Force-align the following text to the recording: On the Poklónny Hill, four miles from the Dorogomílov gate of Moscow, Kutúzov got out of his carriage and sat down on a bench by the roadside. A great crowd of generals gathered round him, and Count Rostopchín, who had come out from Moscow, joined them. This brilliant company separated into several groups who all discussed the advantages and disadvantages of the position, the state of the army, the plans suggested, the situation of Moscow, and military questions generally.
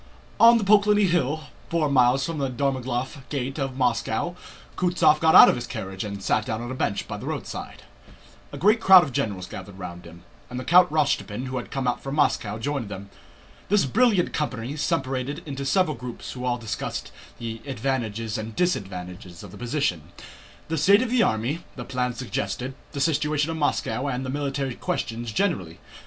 On 0.39 0.57
the 0.57 0.63
Poklónny 0.63 1.05
Hill, 1.07 1.41
four 1.69 1.87
miles 1.87 2.25
from 2.25 2.39
the 2.39 2.49
Dorogomílov 2.49 3.19
gate 3.29 3.59
of 3.59 3.77
Moscow, 3.77 4.33
Kutúzov 4.75 5.19
got 5.19 5.35
out 5.35 5.47
of 5.47 5.53
his 5.53 5.67
carriage 5.67 6.03
and 6.03 6.23
sat 6.23 6.43
down 6.47 6.59
on 6.59 6.71
a 6.71 6.73
bench 6.73 7.07
by 7.07 7.17
the 7.17 7.27
roadside. 7.27 7.83
A 8.51 8.57
great 8.57 8.81
crowd 8.81 9.03
of 9.03 9.11
generals 9.11 9.45
gathered 9.45 9.77
round 9.77 10.05
him, 10.05 10.23
and 10.49 10.65
Count 10.65 10.89
Rostopchín, 10.89 11.45
who 11.45 11.57
had 11.57 11.69
come 11.69 11.87
out 11.87 12.01
from 12.01 12.15
Moscow, 12.15 12.57
joined 12.57 12.89
them. 12.89 13.11
This 13.69 13.85
brilliant 13.85 14.33
company 14.33 14.75
separated 14.75 15.43
into 15.45 15.65
several 15.67 15.95
groups 15.95 16.31
who 16.31 16.45
all 16.45 16.57
discussed 16.57 17.11
the 17.37 17.61
advantages 17.67 18.39
and 18.39 18.55
disadvantages 18.55 19.43
of 19.43 19.51
the 19.51 19.55
position, 19.59 20.09
the 20.67 20.79
state 20.79 21.03
of 21.03 21.11
the 21.11 21.21
army, 21.21 21.63
the 21.75 21.85
plans 21.85 22.17
suggested, 22.17 22.73
the 22.93 22.99
situation 22.99 23.51
of 23.51 23.57
Moscow, 23.57 24.07
and 24.07 24.27
military 24.33 24.73
questions 24.73 25.31
generally. 25.31 25.77